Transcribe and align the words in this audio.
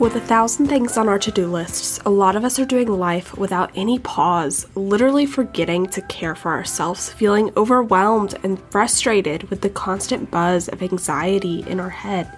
With 0.00 0.16
a 0.16 0.20
thousand 0.20 0.66
things 0.66 0.96
on 0.96 1.08
our 1.08 1.20
to 1.20 1.30
do 1.30 1.46
lists, 1.46 2.00
a 2.04 2.10
lot 2.10 2.34
of 2.34 2.44
us 2.44 2.58
are 2.58 2.64
doing 2.64 2.88
life 2.88 3.38
without 3.38 3.70
any 3.76 4.00
pause, 4.00 4.66
literally 4.74 5.24
forgetting 5.24 5.86
to 5.86 6.02
care 6.02 6.34
for 6.34 6.50
ourselves, 6.50 7.10
feeling 7.10 7.52
overwhelmed 7.56 8.34
and 8.42 8.60
frustrated 8.70 9.44
with 9.50 9.60
the 9.60 9.70
constant 9.70 10.32
buzz 10.32 10.68
of 10.68 10.82
anxiety 10.82 11.64
in 11.68 11.78
our 11.78 11.90
head. 11.90 12.28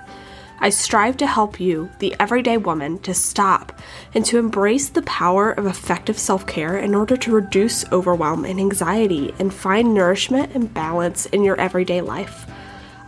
I 0.61 0.69
strive 0.69 1.17
to 1.17 1.27
help 1.27 1.59
you, 1.59 1.89
the 1.99 2.15
everyday 2.21 2.59
woman, 2.59 2.99
to 3.01 3.15
stop 3.15 3.81
and 4.13 4.25
to 4.27 4.39
embrace 4.39 4.91
the 4.91 5.03
power 5.03 5.53
of 5.53 5.65
effective 5.65 6.19
self 6.19 6.47
care 6.47 6.77
in 6.77 6.95
order 6.95 7.17
to 7.17 7.33
reduce 7.33 7.91
overwhelm 7.91 8.45
and 8.45 8.61
anxiety 8.61 9.35
and 9.39 9.53
find 9.53 9.95
nourishment 9.95 10.55
and 10.55 10.73
balance 10.75 11.25
in 11.27 11.43
your 11.43 11.59
everyday 11.59 12.03
life. 12.03 12.47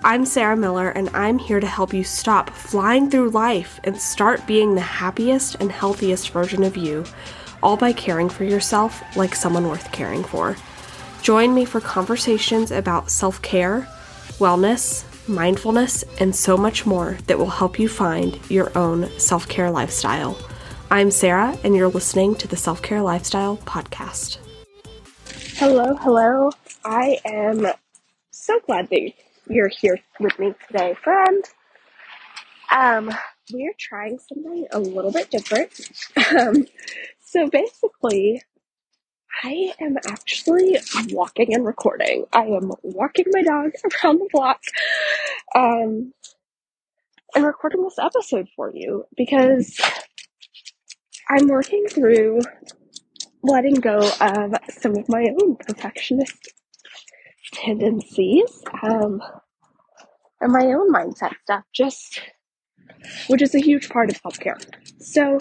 I'm 0.05 0.25
Sarah 0.25 0.57
Miller, 0.57 0.91
and 0.91 1.11
I'm 1.11 1.41
here 1.41 1.59
to 1.59 1.67
help 1.67 1.93
you 1.93 2.05
stop 2.05 2.51
flying 2.51 3.11
through 3.11 3.31
life 3.31 3.81
and 3.83 4.01
start 4.01 4.47
being 4.47 4.75
the 4.75 4.81
happiest 4.81 5.57
and 5.57 5.73
healthiest 5.73 6.31
version 6.31 6.63
of 6.63 6.77
you, 6.77 7.05
all 7.65 7.77
by 7.77 7.93
caring 7.93 8.29
for 8.29 8.45
yourself 8.45 9.03
like 9.17 9.35
someone 9.35 9.69
worth 9.69 9.91
caring 9.91 10.23
for. 10.23 10.57
Join 11.21 11.53
me 11.53 11.65
for 11.65 11.81
conversations 11.81 12.71
about 12.71 13.11
self 13.11 13.43
care, 13.43 13.89
wellness, 14.39 15.05
mindfulness, 15.29 16.05
and 16.21 16.35
so 16.35 16.57
much 16.57 16.87
more 16.87 17.19
that 17.27 17.39
will 17.39 17.51
help 17.51 17.77
you 17.77 17.89
find 17.89 18.39
your 18.49 18.77
own 18.79 19.11
self 19.19 19.49
care 19.49 19.71
lifestyle. 19.71 20.39
I'm 20.93 21.11
Sarah, 21.11 21.59
and 21.65 21.75
you're 21.75 21.89
listening 21.89 22.37
to 22.37 22.47
the 22.47 22.57
Self 22.57 22.83
Care 22.83 23.03
Lifestyle 23.03 23.57
Podcast. 23.59 24.39
Hello, 25.57 25.97
hello. 25.97 26.53
I 26.85 27.19
am 27.25 27.67
so 28.31 28.61
glad 28.61 28.89
that 28.91 29.13
you're 29.49 29.69
here 29.69 29.99
with 30.21 30.39
me 30.39 30.55
today, 30.67 30.95
friend. 31.03 31.45
Um, 32.71 33.11
we're 33.53 33.75
trying 33.79 34.19
something 34.19 34.67
a 34.73 34.79
little 34.79 35.13
bit 35.13 35.31
different. 35.31 35.73
Um, 36.39 36.67
so 37.21 37.49
basically, 37.49 38.43
I 39.43 39.73
am 39.81 39.97
actually 40.09 40.77
walking 41.11 41.55
and 41.55 41.65
recording. 41.65 42.27
I 42.33 42.43
am 42.43 42.73
walking 42.83 43.27
my 43.31 43.43
dog 43.43 43.71
around 44.05 44.19
the 44.19 44.29
block, 44.31 44.61
um, 45.55 46.13
and 47.35 47.47
recording 47.47 47.83
this 47.83 47.99
episode 47.99 48.49
for 48.57 48.73
you 48.75 49.05
because 49.17 49.81
I'm 51.31 51.47
working 51.49 51.87
through 51.89 52.41
letting 53.43 53.77
go 53.77 53.99
of 54.21 54.55
some 54.71 54.97
of 54.97 55.09
my 55.09 55.29
own 55.41 55.57
perfectionist 55.57 56.49
tendencies 57.53 58.63
um, 58.83 59.23
and 60.41 60.53
my 60.53 60.67
own 60.67 60.93
mindset 60.93 61.35
stuff, 61.45 61.65
just 61.75 62.21
which 63.29 63.43
is 63.43 63.55
a 63.55 63.61
huge 63.61 63.89
part 63.89 64.11
of 64.11 64.17
self 64.19 64.39
care. 64.39 64.59
So 65.01 65.39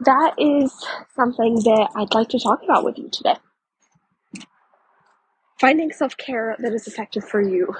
that 0.00 0.34
is 0.38 0.72
something 1.16 1.56
that 1.56 1.90
I'd 1.96 2.14
like 2.14 2.28
to 2.30 2.38
talk 2.40 2.62
about 2.64 2.84
with 2.84 2.98
you 2.98 3.08
today. 3.10 3.36
Finding 5.60 5.92
self 5.92 6.16
care 6.16 6.56
that 6.60 6.72
is 6.74 6.86
effective 6.86 7.24
for 7.28 7.40
you. 7.42 7.74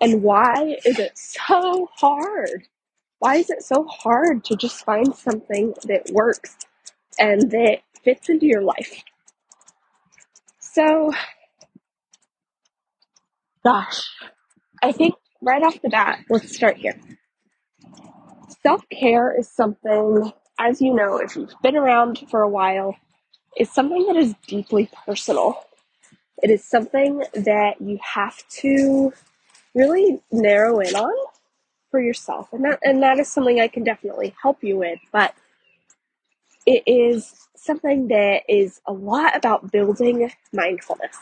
And 0.00 0.22
why 0.22 0.76
is 0.84 0.98
it 0.98 1.16
so 1.16 1.88
hard? 1.96 2.68
Why 3.20 3.36
is 3.36 3.50
it 3.50 3.62
so 3.62 3.84
hard 3.84 4.44
to 4.44 4.56
just 4.56 4.84
find 4.84 5.14
something 5.14 5.74
that 5.84 6.10
works 6.12 6.56
and 7.18 7.50
that 7.50 7.78
fits 8.04 8.28
into 8.28 8.46
your 8.46 8.62
life? 8.62 9.02
So, 10.60 11.12
gosh, 13.66 14.08
I 14.80 14.92
think 14.92 15.16
right 15.42 15.60
off 15.60 15.82
the 15.82 15.88
bat, 15.88 16.20
let's 16.30 16.54
start 16.54 16.76
here. 16.76 16.94
Self 18.62 18.88
care 18.90 19.36
is 19.36 19.50
something, 19.50 20.32
as 20.60 20.80
you 20.80 20.94
know, 20.94 21.16
if 21.18 21.34
you've 21.34 21.54
been 21.64 21.76
around 21.76 22.24
for 22.30 22.42
a 22.42 22.48
while, 22.48 22.94
is 23.56 23.68
something 23.68 24.06
that 24.06 24.14
is 24.14 24.34
deeply 24.46 24.88
personal. 25.04 25.64
It 26.44 26.50
is 26.50 26.64
something 26.64 27.24
that 27.34 27.80
you 27.80 27.98
have 28.02 28.36
to 28.60 29.12
really 29.74 30.20
narrow 30.30 30.78
in 30.78 30.94
on 30.94 31.26
for 31.90 32.00
yourself. 32.00 32.52
And 32.52 32.64
that 32.64 32.78
and 32.84 33.02
that 33.02 33.18
is 33.18 33.26
something 33.26 33.60
I 33.60 33.66
can 33.66 33.82
definitely 33.82 34.32
help 34.40 34.62
you 34.62 34.76
with, 34.76 35.00
but 35.10 35.34
it 36.66 36.84
is 36.86 37.34
something 37.56 38.06
that 38.08 38.42
is 38.48 38.80
a 38.86 38.92
lot 38.92 39.36
about 39.36 39.72
building 39.72 40.30
mindfulness. 40.52 41.16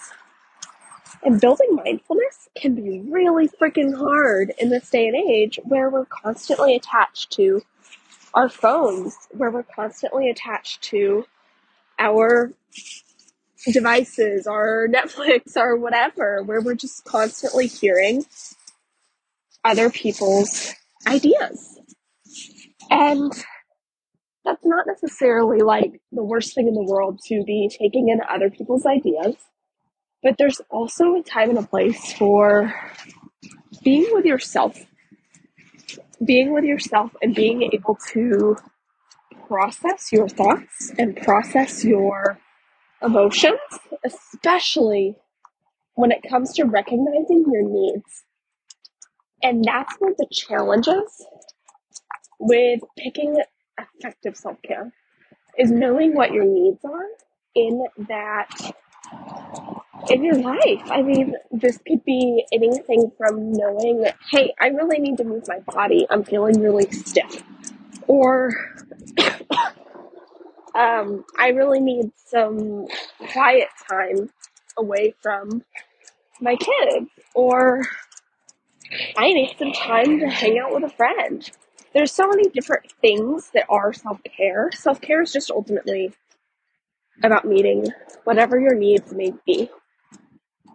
And 1.23 1.41
building 1.41 1.75
mindfulness 1.75 2.49
can 2.55 2.75
be 2.75 3.01
really 3.01 3.49
freaking 3.49 3.97
hard 3.97 4.53
in 4.59 4.69
this 4.71 4.91
day 4.91 5.07
and 5.07 5.17
age 5.17 5.59
where 5.65 5.89
we're 5.89 6.07
constantly 6.07 6.77
attached 6.77 7.31
to 7.33 7.63
our 8.35 8.49
phones, 8.49 9.17
where 9.31 9.51
we're 9.51 9.63
constantly 9.63 10.29
attached 10.29 10.83
to 10.83 11.25
our 11.99 12.53
devices, 13.73 14.47
our 14.47 14.87
Netflix, 14.93 15.57
or 15.57 15.77
whatever, 15.77 16.43
where 16.43 16.61
we're 16.61 16.75
just 16.75 17.05
constantly 17.05 17.67
hearing 17.67 18.25
other 19.65 19.89
people's 19.89 20.75
ideas. 21.07 21.79
And 22.91 23.33
that's 24.45 24.65
not 24.67 24.87
necessarily 24.87 25.61
like 25.61 26.01
the 26.13 26.23
worst 26.23 26.55
thing 26.55 26.69
in 26.69 26.75
the 26.75 26.85
world 26.85 27.21
to 27.29 27.43
be 27.47 27.71
taking 27.71 28.11
in 28.11 28.21
other 28.29 28.51
people's 28.51 28.85
ideas 28.85 29.37
but 30.25 30.39
there's 30.39 30.61
also 30.71 31.15
a 31.17 31.23
time 31.23 31.51
and 31.51 31.59
a 31.59 31.63
place 31.63 32.15
for 32.15 32.75
being 33.85 34.09
with 34.13 34.25
yourself. 34.25 34.77
Being 36.25 36.55
with 36.55 36.65
yourself 36.65 37.11
and 37.21 37.35
being 37.35 37.71
able 37.75 37.99
to 38.13 38.57
process 39.47 40.11
your 40.11 40.27
thoughts 40.27 40.91
and 40.99 41.15
process 41.15 41.85
your 41.85 42.39
emotions, 43.03 43.61
especially 44.03 45.17
when 45.95 46.11
it 46.11 46.25
comes 46.29 46.55
to 46.55 46.65
recognizing 46.65 47.45
your 47.53 47.69
needs. 47.69 48.25
And 49.43 49.63
that's 49.63 49.93
of 50.01 50.17
the 50.17 50.27
challenges 50.33 51.27
with 52.41 52.81
picking 52.97 53.37
effective 53.79 54.37
self 54.37 54.57
care 54.63 54.91
is 55.59 55.71
knowing 55.71 56.15
what 56.15 56.33
your 56.33 56.47
needs 56.47 56.81
are 56.85 57.07
in 57.55 57.85
that 58.09 58.49
in 60.11 60.25
your 60.25 60.37
life. 60.37 60.83
I 60.91 61.03
mean, 61.03 61.35
this 61.51 61.79
could 61.87 62.05
be 62.05 62.45
anything 62.53 63.11
from 63.17 63.53
knowing 63.53 64.03
that, 64.03 64.17
hey, 64.31 64.55
I 64.61 64.69
really 64.69 64.99
need 64.99 65.17
to 65.19 65.25
move 65.25 65.45
my 65.49 65.61
body. 65.61 66.07
I'm 66.11 66.25
feeling 66.25 66.61
really 66.61 66.91
stiff. 66.91 67.43
Or, 68.07 68.53
um, 70.75 71.25
I 71.39 71.49
really 71.49 71.81
need 71.81 72.13
some 72.27 72.87
quiet 73.33 73.69
time 73.91 74.31
away 74.77 75.15
from 75.23 75.63
my 76.41 76.57
kids. 76.57 77.11
Or, 77.35 77.83
I 79.17 79.33
need 79.33 79.57
some 79.59 79.73
time 79.73 80.21
to 80.21 80.29
hang 80.29 80.59
out 80.59 80.75
with 80.75 80.85
a 80.85 80.95
friend. 80.95 81.49
There's 81.95 82.13
so 82.13 82.27
many 82.27 82.49
different 82.49 82.93
things 83.01 83.51
that 83.55 83.67
are 83.69 83.93
self 83.93 84.21
care. 84.37 84.71
Self 84.73 85.01
care 85.01 85.23
is 85.23 85.33
just 85.33 85.51
ultimately 85.51 86.13
about 87.23 87.45
meeting 87.45 87.87
whatever 88.25 88.59
your 88.59 88.75
needs 88.75 89.13
may 89.13 89.33
be. 89.47 89.71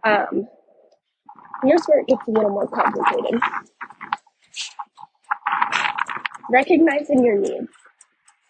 Um, 0.04 0.48
here's 1.64 1.86
where 1.86 2.00
it 2.00 2.08
gets 2.08 2.28
a 2.28 2.32
little 2.32 2.52
more 2.52 2.68
complicated. 2.68 3.40
Recognizing 6.50 7.24
your 7.24 7.38
needs. 7.38 7.70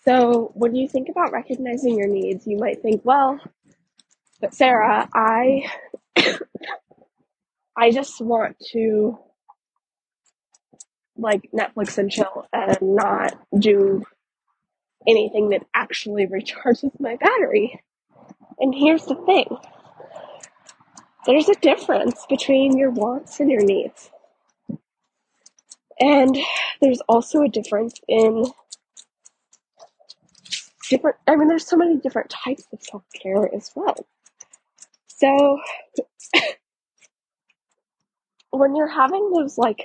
So 0.05 0.51
when 0.55 0.75
you 0.75 0.87
think 0.87 1.09
about 1.09 1.31
recognizing 1.31 1.97
your 1.97 2.07
needs, 2.07 2.47
you 2.47 2.57
might 2.57 2.81
think, 2.81 3.01
well, 3.03 3.39
but 4.41 4.53
Sarah, 4.53 5.07
I 5.13 5.65
I 7.77 7.91
just 7.91 8.21
want 8.21 8.57
to 8.71 9.17
like 11.17 11.49
Netflix 11.53 11.97
and 11.97 12.09
chill 12.11 12.45
and 12.53 12.77
not 12.81 13.35
do 13.57 14.03
anything 15.07 15.49
that 15.49 15.65
actually 15.73 16.25
recharges 16.27 16.97
my 16.99 17.15
battery. 17.17 17.81
And 18.59 18.73
here's 18.75 19.05
the 19.05 19.15
thing 19.15 19.45
there's 21.25 21.49
a 21.49 21.55
difference 21.55 22.25
between 22.29 22.77
your 22.77 22.91
wants 22.91 23.39
and 23.39 23.51
your 23.51 23.63
needs. 23.63 24.09
And 25.99 26.37
there's 26.81 27.01
also 27.09 27.41
a 27.41 27.49
difference 27.49 27.95
in 28.07 28.45
different, 30.89 31.17
I 31.27 31.35
mean, 31.35 31.47
there's 31.47 31.67
so 31.67 31.77
many 31.77 31.97
different 31.97 32.29
types 32.29 32.65
of 32.71 32.81
self 32.81 33.03
care 33.21 33.53
as 33.53 33.71
well. 33.75 33.95
So, 35.07 35.59
when 38.51 38.75
you're 38.75 38.87
having 38.87 39.31
those 39.33 39.57
like 39.57 39.83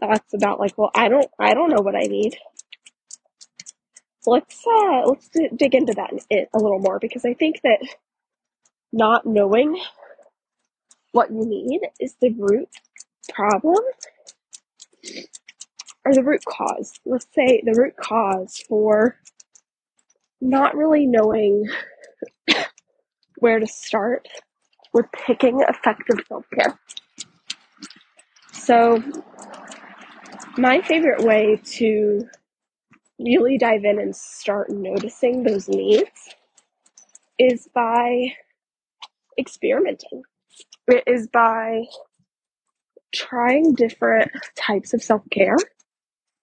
thoughts 0.00 0.34
about 0.34 0.60
like, 0.60 0.76
well, 0.76 0.90
I 0.94 1.08
don't, 1.08 1.28
I 1.38 1.54
don't 1.54 1.70
know 1.70 1.82
what 1.82 1.96
I 1.96 2.02
need. 2.02 2.36
Let's 4.26 4.62
uh, 4.66 5.02
let's 5.06 5.28
d- 5.30 5.50
dig 5.56 5.74
into 5.74 5.94
that 5.94 6.12
a 6.54 6.58
little 6.58 6.78
more 6.78 6.98
because 7.00 7.24
I 7.24 7.34
think 7.34 7.60
that 7.62 7.80
not 8.92 9.26
knowing 9.26 9.80
what 11.12 11.30
you 11.30 11.44
need 11.44 11.80
is 12.00 12.14
the 12.20 12.30
root 12.30 12.68
problem 13.32 13.78
or 16.04 16.14
the 16.14 16.22
root 16.22 16.44
cause. 16.44 16.92
Let's 17.04 17.26
say 17.34 17.62
the 17.64 17.74
root 17.78 17.96
cause 17.96 18.62
for 18.68 19.18
not 20.40 20.76
really 20.76 21.06
knowing 21.06 21.68
where 23.38 23.60
to 23.60 23.66
start 23.66 24.28
with 24.92 25.06
picking 25.12 25.62
effective 25.68 26.24
self 26.28 26.44
care. 26.54 26.78
So, 28.52 29.02
my 30.58 30.82
favorite 30.82 31.24
way 31.24 31.60
to 31.64 32.28
really 33.18 33.58
dive 33.58 33.84
in 33.84 33.98
and 33.98 34.14
start 34.14 34.70
noticing 34.70 35.42
those 35.42 35.68
needs 35.68 36.34
is 37.38 37.68
by 37.74 38.32
experimenting. 39.38 40.22
It 40.88 41.04
is 41.06 41.28
by 41.32 41.84
trying 43.14 43.74
different 43.74 44.30
types 44.56 44.94
of 44.94 45.02
self 45.02 45.22
care 45.30 45.56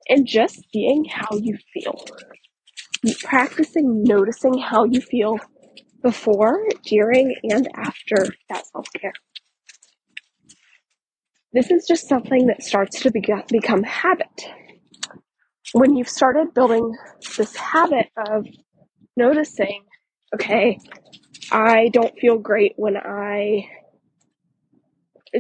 and 0.10 0.28
just 0.28 0.62
seeing 0.74 1.06
how 1.06 1.38
you 1.38 1.58
feel. 1.74 2.06
Practicing 3.24 4.04
noticing 4.04 4.58
how 4.58 4.86
you 4.86 5.02
feel 5.02 5.38
before, 6.04 6.60
during, 6.86 7.36
and 7.44 7.68
after 7.76 8.26
that 8.50 8.66
self 8.68 8.88
care. 9.00 9.14
This 11.54 11.72
is 11.72 11.88
just 11.88 12.08
something 12.08 12.48
that 12.48 12.64
starts 12.64 13.02
to 13.02 13.12
be- 13.12 13.24
become 13.50 13.84
habit. 13.84 14.46
When 15.74 15.96
you've 15.96 16.10
started 16.10 16.54
building 16.54 16.96
this 17.38 17.56
habit 17.56 18.08
of 18.18 18.46
noticing, 19.18 19.84
okay, 20.36 20.80
I 21.52 21.90
don't 21.90 22.18
feel 22.20 22.38
great 22.38 22.74
when 22.76 22.98
I 22.98 23.70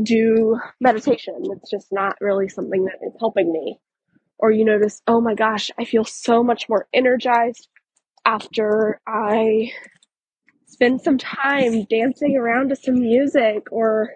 do 0.03 0.59
meditation. 0.79 1.35
It's 1.51 1.69
just 1.69 1.91
not 1.91 2.15
really 2.21 2.49
something 2.49 2.85
that 2.85 3.05
is 3.05 3.13
helping 3.19 3.51
me. 3.51 3.79
Or 4.37 4.51
you 4.51 4.63
notice, 4.63 5.01
oh 5.07 5.21
my 5.21 5.35
gosh, 5.35 5.69
I 5.77 5.85
feel 5.85 6.05
so 6.05 6.43
much 6.43 6.69
more 6.69 6.87
energized 6.93 7.67
after 8.25 9.01
I 9.05 9.71
spend 10.65 11.01
some 11.01 11.17
time 11.17 11.83
dancing 11.85 12.37
around 12.37 12.69
to 12.69 12.75
some 12.75 12.99
music, 12.99 13.67
or 13.71 14.13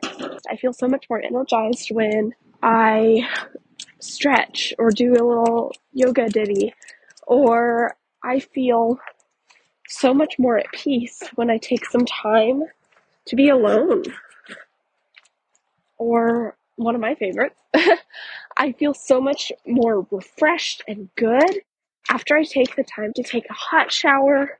I 0.50 0.56
feel 0.56 0.72
so 0.72 0.88
much 0.88 1.06
more 1.10 1.22
energized 1.22 1.90
when 1.92 2.34
I 2.62 3.28
stretch 4.00 4.74
or 4.78 4.92
do 4.92 5.12
a 5.14 5.26
little 5.26 5.74
yoga 5.92 6.30
ditty, 6.30 6.74
or 7.28 7.98
I 8.24 8.40
feel 8.40 9.00
so 9.94 10.14
much 10.14 10.40
more 10.40 10.58
at 10.58 10.72
peace 10.72 11.22
when 11.36 11.50
I 11.50 11.58
take 11.58 11.86
some 11.86 12.06
time 12.06 12.64
to 13.26 13.36
be 13.36 13.50
alone. 13.50 14.04
Or 15.98 16.58
one 16.76 16.96
of 16.96 17.02
my 17.02 17.16
favorites, 17.16 17.60
I 18.58 18.72
feel 18.74 18.94
so 18.94 19.22
much 19.22 19.52
more 19.66 20.06
refreshed 20.12 20.84
and 20.88 21.10
good 21.16 21.62
after 22.10 22.36
I 22.36 22.44
take 22.44 22.76
the 22.76 22.84
time 22.84 23.14
to 23.16 23.24
take 23.24 23.46
a 23.50 23.54
hot 23.54 23.92
shower, 23.92 24.60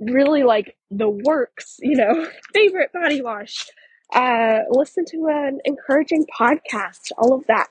really 0.00 0.42
like 0.42 0.76
the 0.90 1.08
works, 1.08 1.76
you 1.80 1.96
know, 1.96 2.28
favorite 2.54 2.92
body 2.92 3.22
wash, 3.22 3.68
uh, 4.12 4.60
listen 4.70 5.04
to 5.06 5.26
an 5.28 5.60
encouraging 5.64 6.26
podcast, 6.38 7.12
all 7.16 7.34
of 7.34 7.46
that. 7.46 7.68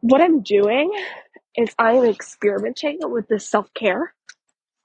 What 0.00 0.20
I'm 0.20 0.42
doing 0.42 0.92
is 1.56 1.74
I'm 1.78 2.04
experimenting 2.04 2.98
with 3.02 3.28
this 3.28 3.48
self 3.48 3.72
care, 3.74 4.12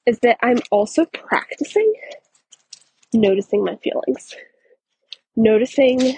is 0.06 0.20
that 0.20 0.38
I'm 0.42 0.60
also 0.72 1.06
practicing 1.06 1.94
noticing 3.14 3.64
my 3.64 3.76
feelings, 3.78 4.36
noticing 5.36 6.18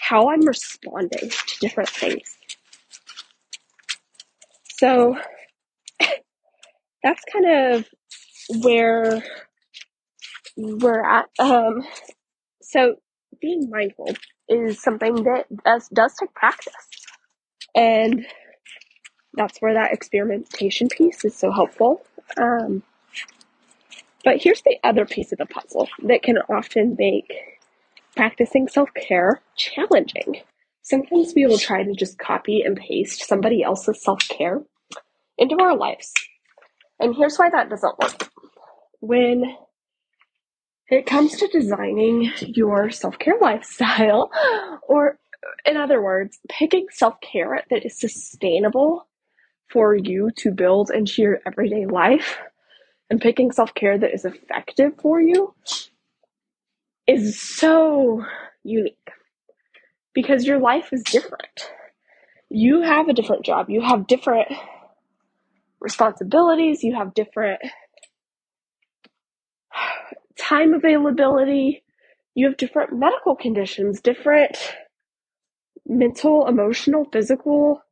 how 0.00 0.30
I'm 0.30 0.46
responding 0.46 1.30
to 1.30 1.58
different 1.60 1.88
things. 1.88 2.36
So 4.78 5.16
that's 7.02 7.22
kind 7.32 7.46
of 7.46 7.88
where 8.62 9.22
we're 10.56 11.04
at. 11.04 11.26
Um, 11.38 11.84
so 12.62 12.96
being 13.40 13.70
mindful 13.70 14.14
is 14.48 14.82
something 14.82 15.24
that 15.24 15.46
does, 15.64 15.88
does 15.88 16.14
take 16.18 16.34
practice. 16.34 16.74
And 17.74 18.26
that's 19.34 19.58
where 19.60 19.74
that 19.74 19.92
experimentation 19.92 20.88
piece 20.88 21.24
is 21.24 21.34
so 21.34 21.50
helpful. 21.50 22.02
Um, 22.36 22.82
but 24.24 24.42
here's 24.42 24.62
the 24.62 24.78
other 24.84 25.04
piece 25.04 25.32
of 25.32 25.38
the 25.38 25.46
puzzle 25.46 25.88
that 26.04 26.22
can 26.22 26.38
often 26.48 26.96
make 26.98 27.32
practicing 28.16 28.68
self 28.68 28.90
care 28.94 29.40
challenging. 29.56 30.42
Sometimes 30.82 31.32
we 31.34 31.46
will 31.46 31.58
try 31.58 31.82
to 31.82 31.94
just 31.94 32.18
copy 32.18 32.62
and 32.62 32.76
paste 32.76 33.26
somebody 33.26 33.62
else's 33.62 34.02
self 34.02 34.20
care 34.28 34.62
into 35.38 35.56
our 35.60 35.76
lives. 35.76 36.12
And 37.00 37.14
here's 37.16 37.36
why 37.36 37.50
that 37.50 37.70
doesn't 37.70 37.98
work. 37.98 38.28
When 39.00 39.56
it 40.88 41.06
comes 41.06 41.36
to 41.38 41.48
designing 41.48 42.30
your 42.40 42.90
self 42.90 43.18
care 43.18 43.38
lifestyle, 43.40 44.30
or 44.88 45.18
in 45.64 45.76
other 45.76 46.02
words, 46.02 46.38
picking 46.48 46.86
self 46.90 47.20
care 47.20 47.62
that 47.70 47.84
is 47.84 47.98
sustainable 47.98 49.08
for 49.70 49.96
you 49.96 50.30
to 50.36 50.50
build 50.50 50.90
into 50.90 51.22
your 51.22 51.40
everyday 51.46 51.86
life, 51.86 52.38
and 53.12 53.20
picking 53.20 53.52
self 53.52 53.74
care 53.74 53.98
that 53.98 54.14
is 54.14 54.24
effective 54.24 54.94
for 55.02 55.20
you 55.20 55.54
is 57.06 57.38
so 57.38 58.24
unique 58.64 59.10
because 60.14 60.46
your 60.46 60.58
life 60.58 60.94
is 60.94 61.02
different. 61.02 61.70
You 62.48 62.80
have 62.80 63.08
a 63.10 63.12
different 63.12 63.44
job, 63.44 63.68
you 63.68 63.82
have 63.82 64.06
different 64.06 64.48
responsibilities, 65.78 66.82
you 66.82 66.94
have 66.94 67.12
different 67.12 67.60
time 70.38 70.72
availability, 70.72 71.82
you 72.34 72.46
have 72.46 72.56
different 72.56 72.98
medical 72.98 73.36
conditions, 73.36 74.00
different 74.00 74.56
mental, 75.86 76.46
emotional, 76.46 77.06
physical 77.12 77.82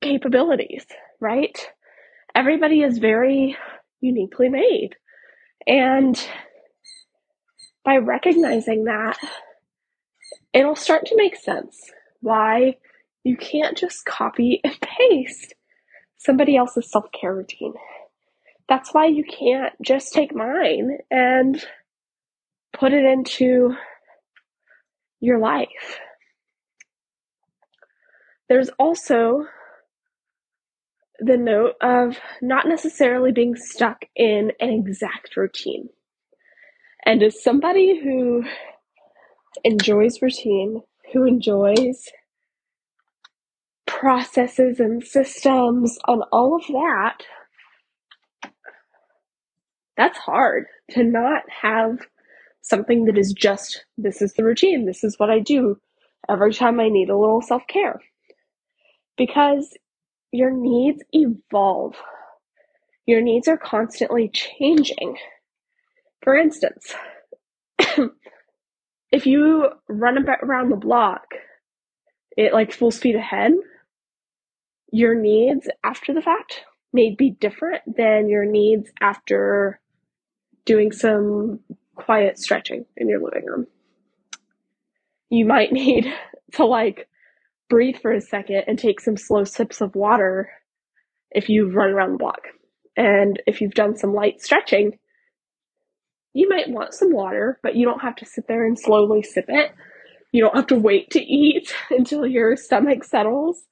capabilities, 0.00 0.86
right? 1.20 1.68
Everybody 2.36 2.82
is 2.82 2.98
very 2.98 3.56
uniquely 4.04 4.48
made. 4.48 4.90
And 5.66 6.22
by 7.84 7.96
recognizing 7.96 8.84
that, 8.84 9.18
it'll 10.52 10.76
start 10.76 11.06
to 11.06 11.16
make 11.16 11.36
sense 11.36 11.90
why 12.20 12.76
you 13.24 13.36
can't 13.36 13.76
just 13.76 14.04
copy 14.04 14.60
and 14.62 14.78
paste 14.80 15.54
somebody 16.18 16.56
else's 16.56 16.90
self 16.90 17.06
care 17.18 17.34
routine. 17.34 17.74
That's 18.68 18.94
why 18.94 19.06
you 19.06 19.24
can't 19.24 19.74
just 19.82 20.12
take 20.12 20.34
mine 20.34 20.98
and 21.10 21.62
put 22.72 22.92
it 22.92 23.04
into 23.04 23.74
your 25.20 25.38
life. 25.38 25.98
There's 28.48 28.70
also 28.78 29.46
the 31.20 31.36
note 31.36 31.74
of 31.80 32.18
not 32.42 32.66
necessarily 32.66 33.32
being 33.32 33.56
stuck 33.56 34.04
in 34.16 34.52
an 34.60 34.70
exact 34.70 35.36
routine. 35.36 35.88
And 37.06 37.22
as 37.22 37.42
somebody 37.42 38.00
who 38.02 38.44
enjoys 39.64 40.22
routine, 40.22 40.82
who 41.12 41.24
enjoys 41.24 42.08
processes 43.86 44.80
and 44.80 45.04
systems 45.04 45.98
and 46.06 46.22
all 46.32 46.56
of 46.56 46.66
that, 46.68 47.18
that's 49.96 50.18
hard 50.18 50.66
to 50.90 51.04
not 51.04 51.42
have 51.62 51.98
something 52.62 53.04
that 53.04 53.18
is 53.18 53.32
just 53.32 53.84
this 53.98 54.22
is 54.22 54.34
the 54.34 54.44
routine, 54.44 54.86
this 54.86 55.04
is 55.04 55.18
what 55.18 55.30
I 55.30 55.38
do 55.38 55.78
every 56.28 56.54
time 56.54 56.80
I 56.80 56.88
need 56.88 57.10
a 57.10 57.18
little 57.18 57.42
self 57.42 57.62
care. 57.68 58.00
Because 59.16 59.76
your 60.34 60.50
needs 60.50 61.00
evolve, 61.12 61.94
your 63.06 63.20
needs 63.20 63.46
are 63.46 63.56
constantly 63.56 64.28
changing. 64.28 65.16
For 66.22 66.34
instance, 66.34 66.92
if 69.12 69.26
you 69.26 69.68
run 69.88 70.26
around 70.42 70.70
the 70.70 70.76
block 70.76 71.34
at 72.36 72.52
like 72.52 72.72
full 72.72 72.90
speed 72.90 73.14
ahead, 73.14 73.52
your 74.90 75.14
needs 75.14 75.68
after 75.84 76.12
the 76.12 76.22
fact 76.22 76.62
may 76.92 77.14
be 77.14 77.30
different 77.30 77.82
than 77.96 78.28
your 78.28 78.44
needs 78.44 78.90
after 79.00 79.80
doing 80.64 80.90
some 80.90 81.60
quiet 81.94 82.40
stretching 82.40 82.86
in 82.96 83.08
your 83.08 83.22
living 83.22 83.46
room. 83.46 83.68
You 85.30 85.46
might 85.46 85.70
need 85.72 86.12
to 86.54 86.64
like 86.64 87.06
breathe 87.74 87.96
for 88.00 88.12
a 88.12 88.20
second 88.20 88.62
and 88.68 88.78
take 88.78 89.00
some 89.00 89.16
slow 89.16 89.42
sips 89.42 89.80
of 89.80 89.96
water 89.96 90.48
if 91.32 91.48
you've 91.48 91.74
run 91.74 91.90
around 91.90 92.12
the 92.12 92.18
block. 92.18 92.42
And 92.96 93.42
if 93.48 93.60
you've 93.60 93.74
done 93.74 93.96
some 93.96 94.14
light 94.14 94.40
stretching, 94.40 95.00
you 96.34 96.48
might 96.48 96.70
want 96.70 96.94
some 96.94 97.12
water, 97.12 97.58
but 97.64 97.76
you 97.76 97.84
don't 97.84 98.02
have 98.02 98.16
to 98.18 98.26
sit 98.26 98.46
there 98.46 98.64
and 98.64 98.78
slowly 98.78 99.24
sip 99.24 99.46
it. 99.48 99.72
You 100.32 100.42
don't 100.44 100.54
have 100.54 100.68
to 100.68 100.76
wait 100.76 101.10
to 101.12 101.20
eat 101.20 101.74
until 101.90 102.26
your 102.26 102.56
stomach 102.56 103.02
settles. 103.04 103.64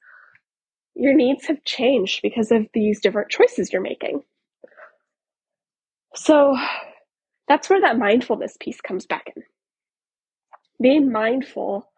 your 0.95 1.15
needs 1.15 1.47
have 1.47 1.63
changed 1.63 2.21
because 2.21 2.51
of 2.51 2.67
these 2.73 3.01
different 3.01 3.29
choices 3.29 3.71
you're 3.71 3.81
making. 3.81 4.23
So 6.15 6.57
that's 7.47 7.69
where 7.69 7.81
that 7.81 7.97
mindfulness 7.99 8.57
piece 8.59 8.81
comes 8.81 9.05
back 9.05 9.31
in. 9.35 9.43
Being 10.81 11.11
mindful 11.11 11.89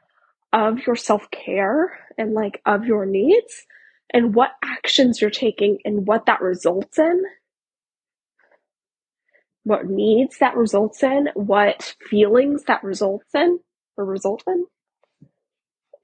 of 0.56 0.88
your 0.88 0.96
self 0.96 1.30
care 1.32 2.00
and 2.18 2.34
like 2.34 2.62
of 2.66 2.86
your 2.86 3.06
needs 3.06 3.66
and 4.12 4.34
what 4.34 4.52
actions 4.64 5.20
you're 5.20 5.30
taking 5.30 5.80
and 5.84 6.08
what 6.08 6.26
that 6.28 6.42
results 6.42 6.98
in, 6.98 7.24
what 9.66 9.86
needs 9.86 10.38
that 10.40 10.56
results 10.56 11.04
in, 11.04 11.28
what 11.34 11.96
feelings 12.10 12.64
that 12.68 12.84
results 12.84 13.36
in, 13.36 13.60
or 13.98 14.06
result 14.06 14.44
in, 14.48 14.66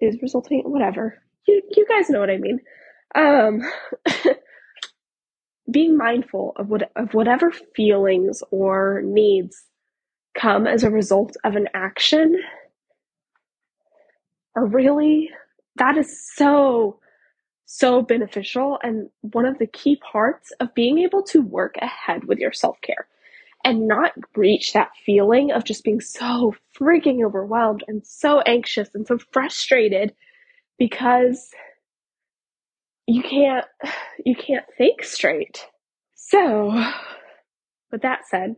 is 0.02 0.18
resulting, 0.22 0.64
whatever. 0.66 1.18
You, 1.48 1.62
you 1.72 1.86
guys 1.88 2.10
know 2.10 2.20
what 2.20 2.30
I 2.30 2.38
mean. 2.38 2.60
Um, 3.16 3.62
being 5.72 5.98
mindful 5.98 6.52
of 6.58 6.68
what 6.68 6.92
of 6.98 7.14
whatever 7.14 7.52
feelings 7.76 8.44
or 8.52 9.02
needs 9.06 9.64
come 10.38 10.68
as 10.68 10.84
a 10.84 10.90
result 10.90 11.38
of 11.46 11.56
an 11.56 11.70
action 11.74 12.38
are 14.56 14.66
really 14.66 15.30
that 15.78 15.98
is 15.98 16.20
so 16.36 17.00
so 17.66 18.02
beneficial 18.02 18.78
and 18.84 19.10
one 19.22 19.46
of 19.46 19.58
the 19.58 19.68
key 19.68 19.96
parts 20.12 20.52
of 20.60 20.74
being 20.74 21.00
able 21.00 21.24
to 21.24 21.42
work 21.42 21.76
ahead 21.82 22.26
with 22.26 22.38
your 22.38 22.52
self-care 22.52 23.08
and 23.64 23.88
not 23.88 24.12
reach 24.36 24.74
that 24.74 24.92
feeling 25.06 25.52
of 25.52 25.64
just 25.64 25.84
being 25.84 26.02
so 26.02 26.54
freaking 26.78 27.24
overwhelmed 27.26 27.84
and 27.88 28.06
so 28.06 28.42
anxious 28.42 28.90
and 28.94 29.08
so 29.08 29.18
frustrated 29.32 30.14
because 30.78 31.52
you 33.08 33.22
can't 33.22 33.66
you 34.26 34.36
can't 34.36 34.66
think 34.78 35.04
straight. 35.04 35.66
So, 36.16 36.72
with 37.92 38.02
that 38.04 38.22
said, 38.30 38.56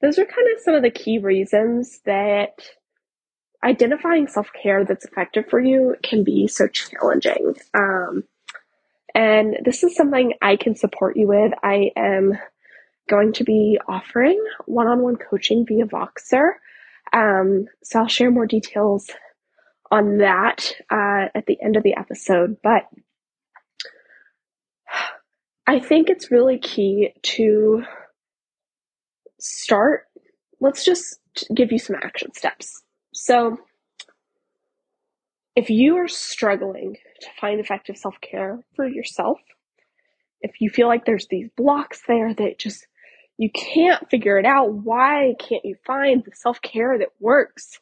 those 0.00 0.18
are 0.18 0.24
kind 0.24 0.48
of 0.54 0.62
some 0.62 0.74
of 0.74 0.82
the 0.82 0.90
key 0.90 1.18
reasons 1.18 2.00
that 2.06 2.62
identifying 3.64 4.28
self 4.28 4.48
care 4.60 4.84
that's 4.84 5.04
effective 5.04 5.46
for 5.48 5.60
you 5.60 5.96
can 6.02 6.22
be 6.22 6.46
so 6.46 6.68
challenging. 6.68 7.54
Um, 7.74 8.24
and 9.14 9.56
this 9.64 9.82
is 9.82 9.96
something 9.96 10.34
I 10.42 10.56
can 10.56 10.74
support 10.74 11.16
you 11.16 11.28
with. 11.28 11.52
I 11.62 11.90
am 11.96 12.34
going 13.08 13.32
to 13.34 13.44
be 13.44 13.78
offering 13.88 14.42
one 14.66 14.86
on 14.86 15.00
one 15.00 15.16
coaching 15.16 15.64
via 15.66 15.86
Voxer. 15.86 16.54
Um, 17.12 17.66
so 17.82 18.00
I'll 18.00 18.08
share 18.08 18.30
more 18.30 18.46
details 18.46 19.10
on 19.90 20.18
that 20.18 20.72
uh, 20.90 21.28
at 21.34 21.46
the 21.46 21.58
end 21.62 21.76
of 21.76 21.84
the 21.84 21.96
episode. 21.96 22.56
But 22.62 22.88
I 25.66 25.78
think 25.78 26.10
it's 26.10 26.30
really 26.30 26.58
key 26.58 27.10
to 27.22 27.84
start. 29.38 30.06
Let's 30.60 30.84
just 30.84 31.20
give 31.54 31.70
you 31.70 31.78
some 31.78 31.96
action 32.02 32.32
steps. 32.34 32.83
So, 33.14 33.58
if 35.56 35.70
you 35.70 35.96
are 35.98 36.08
struggling 36.08 36.96
to 37.20 37.28
find 37.40 37.60
effective 37.60 37.96
self 37.96 38.20
care 38.20 38.58
for 38.74 38.86
yourself, 38.86 39.38
if 40.40 40.60
you 40.60 40.68
feel 40.68 40.88
like 40.88 41.04
there's 41.04 41.28
these 41.30 41.48
blocks 41.56 42.02
there 42.08 42.34
that 42.34 42.58
just 42.58 42.86
you 43.38 43.50
can't 43.50 44.10
figure 44.10 44.38
it 44.38 44.44
out, 44.44 44.72
why 44.72 45.34
can't 45.38 45.64
you 45.64 45.76
find 45.86 46.24
the 46.24 46.32
self 46.34 46.60
care 46.60 46.98
that 46.98 47.10
works? 47.20 47.78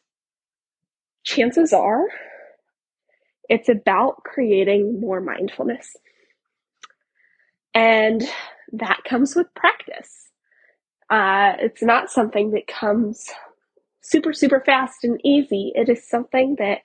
Chances 1.23 1.73
are 1.73 2.05
it's 3.49 3.69
about 3.69 4.23
creating 4.23 4.99
more 4.99 5.19
mindfulness. 5.19 5.95
And 7.73 8.23
that 8.73 9.01
comes 9.03 9.35
with 9.35 9.53
practice. 9.55 10.29
Uh, 11.09 11.53
it's 11.59 11.83
not 11.83 12.09
something 12.09 12.51
that 12.51 12.67
comes 12.67 13.29
super, 14.03 14.33
super 14.33 14.61
fast 14.65 15.03
and 15.03 15.19
easy. 15.25 15.71
It 15.75 15.89
is 15.89 16.07
something 16.07 16.55
that 16.59 16.79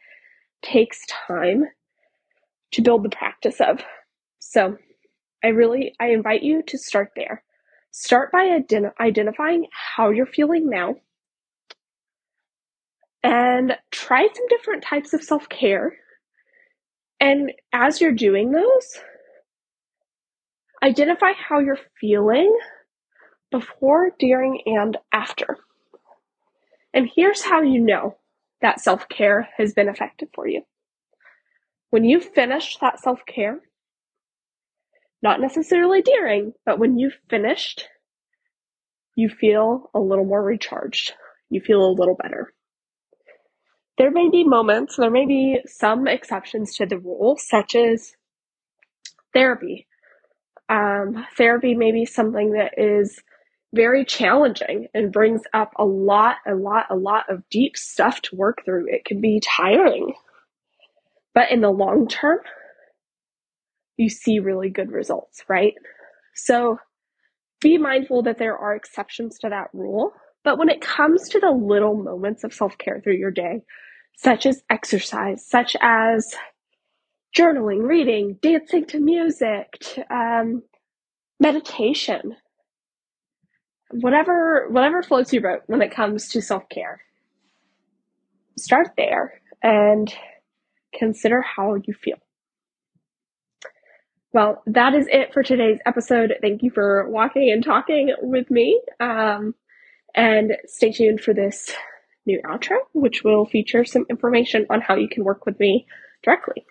takes 0.63 1.01
time 1.07 1.65
to 2.73 2.83
build 2.83 3.05
the 3.05 3.11
practice 3.11 3.61
of. 3.61 3.81
So 4.39 4.77
I 5.45 5.49
really, 5.49 5.95
I 6.01 6.09
invite 6.09 6.43
you 6.43 6.63
to 6.69 6.79
start 6.79 7.11
there. 7.17 7.43
Start 7.91 8.33
by 8.33 8.45
ident- 8.45 8.93
identifying 9.01 9.67
how 9.73 10.11
you're 10.11 10.27
feeling 10.27 10.71
now 10.71 10.95
and 13.23 13.77
try 13.91 14.29
some 14.33 14.47
different 14.49 14.83
types 14.83 15.13
of 15.13 15.23
self 15.23 15.49
care. 15.49 15.97
And 17.21 17.53
as 17.73 18.01
you're 18.01 18.13
doing 18.13 18.53
those, 18.53 18.99
identify 20.83 21.33
how 21.33 21.59
you're 21.59 21.79
feeling 22.01 22.57
before, 23.51 24.13
during, 24.19 24.61
and 24.67 24.97
after. 25.13 25.57
And 26.95 27.09
here's 27.15 27.43
how 27.43 27.63
you 27.63 27.81
know 27.81 28.17
that 28.61 28.81
self 28.81 29.09
care 29.09 29.49
has 29.57 29.75
been 29.75 29.89
effective 29.89 30.29
for 30.35 30.47
you. 30.49 30.63
When 31.91 32.05
you 32.05 32.21
finish 32.21 32.79
that 32.81 33.01
self 33.01 33.21
care, 33.27 33.61
not 35.23 35.41
necessarily 35.41 36.03
during, 36.03 36.53
but 36.65 36.79
when 36.79 36.99
you've 36.99 37.19
finished, 37.29 37.89
you 39.15 39.29
feel 39.29 39.91
a 39.95 39.99
little 39.99 40.25
more 40.25 40.43
recharged. 40.43 41.13
You 41.51 41.61
feel 41.61 41.85
a 41.85 41.91
little 41.91 42.15
better. 42.15 42.53
There 43.97 44.13
may 44.13 44.29
be 44.31 44.45
moments, 44.45 44.97
there 44.97 45.11
may 45.11 45.27
be 45.27 45.61
some 45.67 46.07
exceptions 46.07 46.77
to 46.77 46.87
the 46.87 46.99
rule, 46.99 47.37
such 47.37 47.75
as 47.75 48.13
therapy. 49.33 49.89
Um, 50.69 51.27
therapy 51.37 51.75
may 51.75 51.91
be 51.91 52.05
something 52.05 52.53
that 52.53 52.75
is 52.79 53.21
very 53.75 54.05
challenging 54.05 54.89
and 54.95 55.13
brings 55.13 55.43
up 55.53 55.73
a 55.79 55.85
lot, 55.85 56.37
a 56.47 56.55
lot, 56.55 56.87
a 56.91 56.97
lot 56.97 57.25
of 57.29 57.43
deep 57.51 57.77
stuff 57.77 58.23
to 58.23 58.37
work 58.37 58.65
through. 58.65 58.87
It 58.89 59.05
can 59.05 59.21
be 59.21 59.41
tiring. 59.41 60.15
But 61.35 61.51
in 61.51 61.61
the 61.61 61.71
long 61.71 62.09
term, 62.09 62.39
you 63.97 64.09
see 64.09 64.39
really 64.39 64.71
good 64.71 64.91
results, 64.91 65.45
right? 65.49 65.75
So 66.35 66.79
be 67.61 67.79
mindful 67.79 68.23
that 68.23 68.39
there 68.39 68.57
are 68.57 68.75
exceptions 68.75 69.39
to 69.41 69.49
that 69.51 69.69
rule. 69.73 70.13
But 70.45 70.59
when 70.59 70.69
it 70.69 70.81
comes 70.81 71.29
to 71.31 71.41
the 71.41 71.51
little 71.51 71.97
moments 71.97 72.45
of 72.45 72.55
self 72.55 72.79
care 72.79 73.01
through 73.03 73.17
your 73.17 73.31
day, 73.31 73.63
such 74.17 74.47
as 74.47 74.63
exercise, 74.71 75.45
such 75.47 75.77
as 75.81 76.35
journaling, 77.37 77.87
reading, 77.87 78.39
dancing 78.41 78.87
to 78.87 79.01
music, 79.01 79.69
um, 80.11 80.63
meditation, 81.41 82.37
whatever 83.91 84.69
whatever 84.71 85.03
floats 85.03 85.33
your 85.33 85.43
boat 85.43 85.63
when 85.67 85.83
it 85.83 85.95
comes 85.95 86.29
to 86.31 86.43
self 86.43 86.69
care. 86.69 87.01
Start 88.57 88.89
there 88.97 89.41
and 89.63 90.13
consider 90.93 91.43
how 91.43 91.75
you 91.75 91.95
feel. 91.95 92.19
Well, 94.33 94.63
that 94.67 94.95
is 94.95 95.07
it 95.11 95.33
for 95.33 95.43
today's 95.43 95.79
episode. 95.87 96.35
Thank 96.41 96.63
you 96.63 96.71
for 96.71 97.09
walking 97.09 97.51
and 97.51 97.65
talking 97.65 98.15
with 98.21 98.51
me. 98.51 98.81
Um, 99.01 99.55
and 100.15 100.57
stay 100.67 100.93
tuned 100.93 101.21
for 101.21 101.33
this 101.33 101.73
new 102.27 102.41
outro, 102.43 102.77
which 102.93 103.25
will 103.25 103.47
feature 103.47 103.85
some 103.85 104.05
information 104.11 104.67
on 104.69 104.81
how 104.81 104.97
you 104.97 105.09
can 105.09 105.25
work 105.25 105.47
with 105.47 105.59
me 105.59 105.87
directly. 106.23 106.67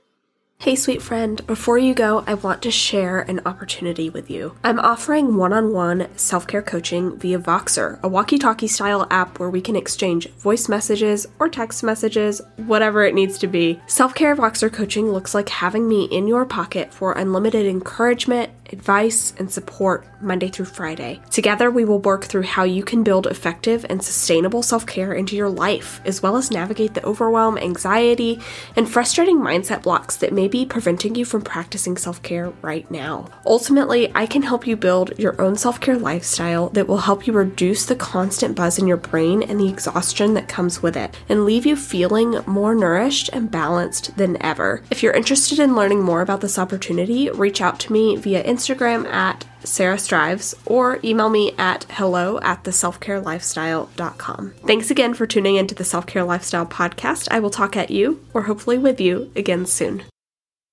Hey, 0.60 0.76
sweet 0.76 1.04
friend, 1.04 1.46
before 1.46 1.78
you 1.78 1.94
go, 1.94 2.24
I 2.26 2.34
want 2.34 2.64
to 2.64 2.72
share 2.72 3.20
an 3.20 3.42
opportunity 3.46 4.10
with 4.10 4.32
you. 4.32 4.56
I'm 4.64 4.80
offering 4.80 5.38
one 5.38 5.54
on 5.54 5.72
one 5.72 6.08
self 6.18 6.48
care 6.48 6.64
coaching 6.64 7.16
via 7.20 7.38
Voxer, 7.38 8.02
a 8.02 8.08
walkie 8.08 8.40
talkie 8.40 8.68
style 8.68 9.06
app 9.12 9.40
where 9.40 9.52
we 9.52 9.62
can 9.62 9.76
exchange 9.76 10.28
voice 10.32 10.68
messages 10.68 11.28
or 11.38 11.48
text 11.48 11.84
messages, 11.84 12.42
whatever 12.56 13.04
it 13.06 13.14
needs 13.14 13.38
to 13.38 13.48
be. 13.48 13.80
Self 13.86 14.16
care 14.16 14.36
Voxer 14.36 14.74
coaching 14.74 15.12
looks 15.12 15.36
like 15.36 15.48
having 15.48 15.88
me 15.88 16.06
in 16.06 16.28
your 16.28 16.44
pocket 16.44 16.92
for 16.92 17.14
unlimited 17.14 17.68
encouragement 17.68 18.52
advice, 18.72 19.34
and 19.38 19.52
support 19.52 20.06
Monday 20.22 20.50
through 20.50 20.66
Friday. 20.66 21.22
Together, 21.30 21.70
we 21.70 21.86
will 21.86 22.00
work 22.00 22.26
through 22.26 22.44
how 22.44 22.64
you 22.64 22.84
can 22.84 23.04
build 23.04 23.28
effective 23.28 23.86
and 23.90 24.04
sustainable 24.04 24.64
self 24.64 24.86
care 24.86 25.14
into 25.14 25.36
your 25.36 25.50
life, 25.50 26.02
as 26.06 26.22
well 26.22 26.38
as 26.38 26.52
navigate 26.52 26.94
the 26.94 27.06
overwhelm, 27.06 27.58
anxiety, 27.58 28.40
and 28.76 28.90
frustrating 28.90 29.38
mindset 29.38 29.84
blocks 29.84 30.18
that 30.18 30.34
may 30.34 30.48
be 30.48 30.66
preventing 30.66 31.16
you 31.16 31.26
from 31.26 31.42
practicing 31.42 31.98
self 31.98 32.22
care 32.24 32.50
right 32.62 32.90
now. 32.92 33.28
Ultimately, 33.46 34.12
I 34.16 34.26
can 34.26 34.42
help 34.42 34.68
you 34.68 34.76
build 34.76 35.18
your 35.18 35.40
own 35.42 35.56
self 35.56 35.80
care 35.80 35.98
lifestyle 35.98 36.70
that 36.70 36.88
will 36.88 36.98
help 36.98 37.28
you 37.28 37.34
reduce 37.34 37.86
the 37.86 37.96
constant 37.96 38.56
buzz 38.56 38.78
in 38.78 38.88
your 38.88 38.98
brain 38.98 39.44
and 39.44 39.60
the 39.60 39.70
exhaustion 39.70 40.34
that 40.34 40.48
comes 40.48 40.82
with 40.82 40.98
it, 40.98 41.16
and 41.30 41.46
leave 41.46 41.66
you 41.66 41.76
feeling 41.76 42.40
more 42.46 42.76
nourished 42.76 43.30
and 43.34 43.52
balanced 43.52 44.16
than 44.18 44.42
ever. 44.42 44.84
If 44.92 45.04
you're 45.04 45.14
interested 45.14 45.60
in 45.60 45.76
learning 45.76 46.02
more 46.02 46.22
about 46.22 46.42
this 46.42 46.60
opportunity, 46.60 47.30
reach 47.30 47.62
out 47.62 47.80
to 47.82 47.94
me 47.94 48.16
via 48.16 48.44
Instagram 48.44 48.57
Instagram 48.58 49.06
at 49.06 49.46
Sarah 49.64 50.00
Strives 50.00 50.56
or 50.66 51.00
email 51.04 51.30
me 51.30 51.54
at 51.60 51.86
hello 51.92 52.40
at 52.42 52.64
the 52.64 52.72
selfcarelifestyle.com. 52.72 54.54
Thanks 54.66 54.90
again 54.90 55.14
for 55.14 55.28
tuning 55.28 55.58
into 55.58 55.76
the 55.76 55.84
Self 55.84 56.08
Care 56.08 56.24
Lifestyle 56.24 56.66
podcast. 56.66 57.28
I 57.30 57.40
will 57.40 57.52
talk 57.52 57.78
at 57.78 57.92
you 57.92 58.26
or 58.34 58.44
hopefully 58.44 58.80
with 58.80 59.00
you 59.00 59.32
again 59.36 59.68
soon. 59.68 60.04